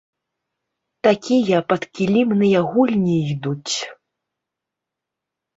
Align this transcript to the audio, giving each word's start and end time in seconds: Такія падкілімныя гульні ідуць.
Такія 1.07 1.57
падкілімныя 1.73 2.59
гульні 2.71 3.17
ідуць. 3.35 3.75